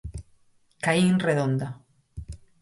Caín 0.83 1.15
redonda. 1.27 1.67